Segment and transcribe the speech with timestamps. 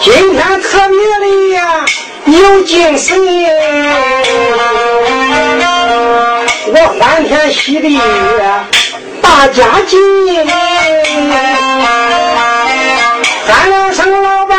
[0.00, 1.84] 今天特别的呀，
[2.26, 3.16] 有精神。
[6.68, 7.98] 我欢天喜地，
[9.22, 9.98] 大家进。
[13.48, 14.58] 咱俩生老板，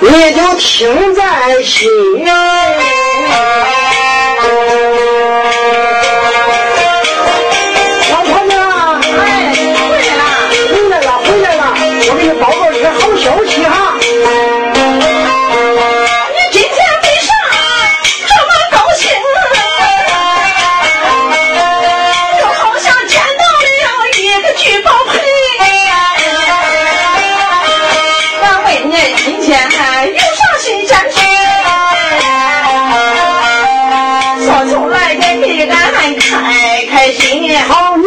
[0.00, 1.88] 你就听在心。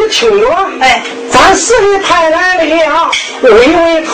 [0.10, 0.48] 听着，
[0.80, 3.12] 哎，咱市里派来了
[3.42, 4.14] 魏魏团，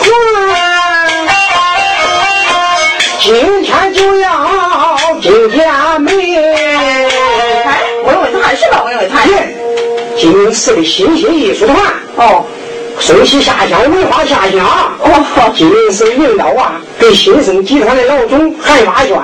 [3.20, 6.14] 今天就要进家门。
[6.14, 8.84] 哎，魏魏团是吧？
[8.86, 9.28] 魏魏团。
[10.16, 11.76] 今市的新兴艺术团。
[12.16, 12.44] 哦。
[12.98, 14.66] 顺其下乡，文化下乡。
[15.00, 15.52] 哦。
[15.56, 19.20] 今是领导啊，给新生集团的老总韩发娟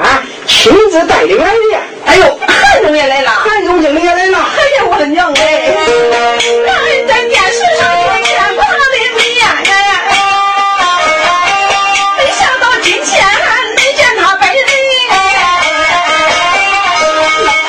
[0.47, 1.77] 亲自带领来的。
[2.07, 2.39] 哎呦，
[2.79, 4.39] 韩总也来了，韩总经理也来了。
[4.39, 5.75] 哎呀，我的娘哎！
[6.65, 8.55] 让人在电视上天天看的
[9.17, 9.43] 美呀
[12.17, 13.11] 没想到今天
[13.75, 14.63] 没见他本人。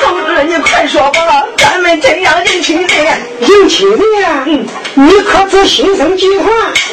[0.00, 4.04] 同志，你快说吧，咱们这样人情的，人情的，
[4.46, 6.46] 嗯，你可知新生集团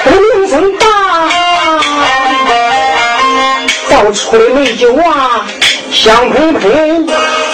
[0.06, 0.88] 的名声大？
[3.92, 5.46] 到处的美酒啊，
[5.94, 7.08] 香喷喷。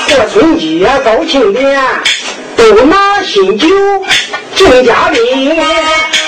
[0.07, 1.81] 过春节高庆典，
[2.55, 3.67] 都拿新酒
[4.55, 5.57] 敬嘉宾。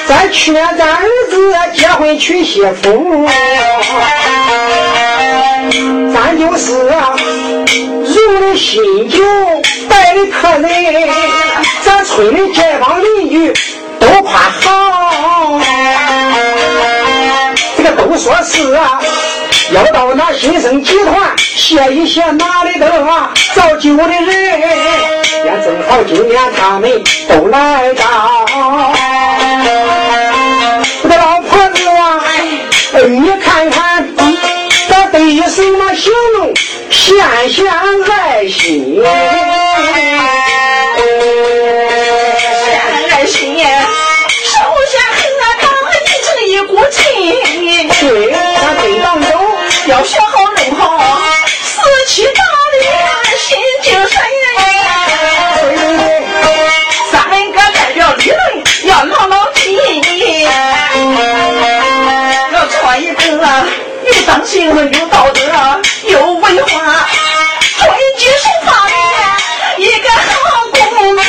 [0.08, 3.28] 再劝咱儿子结婚娶媳妇，
[6.14, 6.74] 咱就是
[8.14, 9.18] 用的新酒
[9.90, 11.10] 带的客人，
[11.84, 13.54] 咱村里街坊邻居
[14.00, 15.60] 都夸好。
[17.78, 19.02] 这个都说是啊。
[19.72, 22.90] 要到那新生集团谢一谢哪里的
[23.54, 24.60] 造酒的人，
[25.44, 26.90] 也正好今年他们
[27.28, 28.04] 都来到。
[31.04, 32.22] 我的老婆子啊，
[33.08, 34.08] 你看看，
[34.88, 36.54] 这对什么形容？
[36.90, 39.04] 献献爱心。
[64.36, 64.76] 又当心又
[65.08, 65.40] 道德
[66.10, 67.08] 有文化，
[67.78, 67.88] 遵
[68.18, 68.92] 纪守法的
[69.82, 70.20] 一个好
[70.74, 70.78] 公
[71.16, 71.24] 民。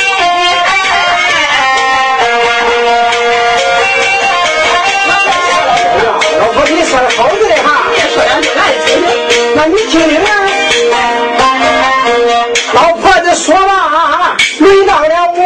[6.37, 7.67] 老婆，你说的好着嘞哈。
[9.55, 10.21] 那你听听，
[12.73, 15.39] 老婆子说吧，轮到了我，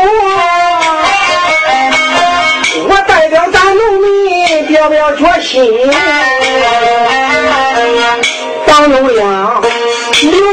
[2.90, 5.64] 我代表咱农民表表决心，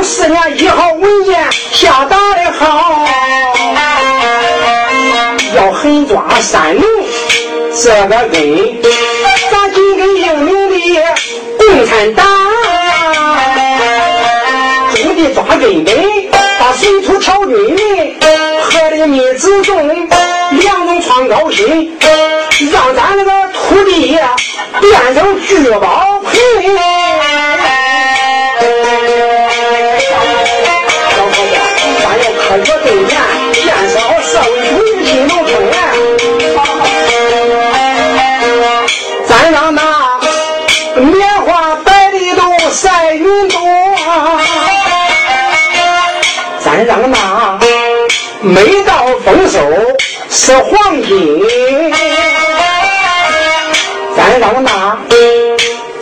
[0.09, 3.05] 四年一号文件下达的好，
[5.55, 6.83] 要狠抓三农
[7.75, 8.83] 这个根，
[9.51, 11.03] 咱紧跟英明的
[11.59, 12.27] 共产党。
[14.95, 15.95] 种地抓根本，
[16.59, 18.17] 把水土调均匀，
[18.63, 19.77] 河里米子种，
[20.53, 21.99] 粮农创高新，
[22.73, 24.19] 让咱那个土地
[24.81, 26.98] 变成聚宝盆。
[32.61, 33.13] 我对联，
[33.55, 35.51] 建设好社会主义新农村。
[39.27, 39.81] 咱让那
[40.97, 41.07] 棉
[41.43, 43.59] 花白里都晒云朵。
[46.65, 47.59] 咱让那
[48.41, 49.59] 每到丰收
[50.29, 51.93] 是黄金，
[54.17, 54.99] 咱让那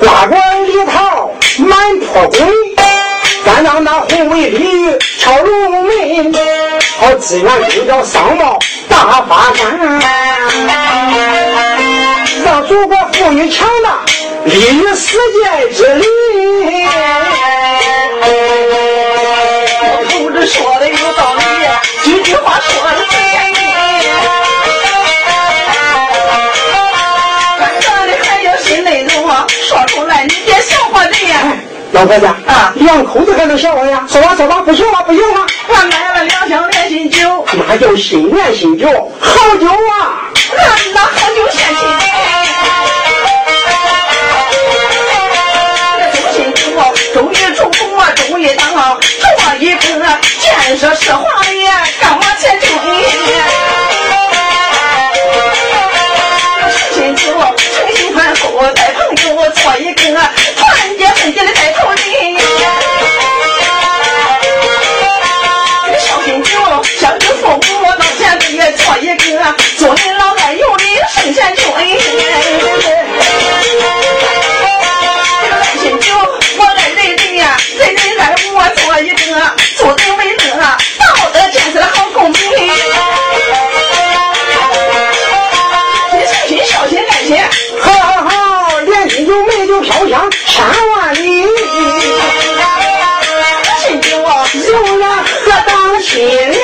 [0.01, 2.39] 瓜果梨桃满坡滚，
[3.47, 6.35] 咱让那宏伟鲤鱼敲龙门，
[6.99, 8.59] 好资源就叫商贸
[8.89, 10.01] 大发展，
[12.45, 14.01] 让祖国富裕强大，
[14.47, 16.05] 立于世界之林。
[20.11, 21.41] 同志说的有道理，
[22.03, 23.15] 几句话说的对。
[27.61, 30.56] 咱这里还有新内容啊，说出来你别。
[31.93, 34.05] 老婆子啊，两口子还能笑我呀？
[34.09, 38.87] 走吧走吧，不行了不行了，我买了两箱连心酒，那叫新年新酒，
[39.21, 40.31] 好酒啊！
[40.55, 42.16] 那那好酒献亲。
[96.17, 96.56] Yeah.